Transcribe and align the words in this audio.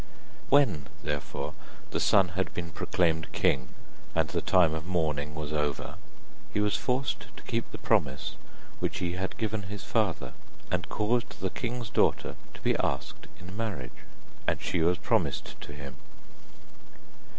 When 0.49 0.87
therefore 1.03 1.53
the 1.91 1.99
son 1.99 2.29
had 2.29 2.51
been 2.55 2.71
proclaimed 2.71 3.31
king, 3.33 3.67
and 4.15 4.27
the 4.29 4.41
time 4.41 4.73
of 4.73 4.87
mourning 4.87 5.35
was 5.35 5.53
over, 5.53 5.93
he 6.51 6.59
was 6.59 6.75
forced 6.75 7.27
to 7.37 7.43
keep 7.43 7.69
the 7.69 7.77
promise 7.77 8.35
which 8.79 8.97
he 8.97 9.11
had 9.11 9.37
given 9.37 9.61
his 9.61 9.83
father, 9.83 10.33
and 10.71 10.89
caused 10.89 11.39
the 11.39 11.51
king's 11.51 11.91
daughter 11.91 12.35
to 12.55 12.61
be 12.61 12.75
asked 12.77 13.27
in 13.39 13.55
marriage, 13.55 14.07
and 14.47 14.59
she 14.59 14.79
was 14.81 14.97
promised 14.97 15.61
to 15.61 15.71
him. 15.71 15.97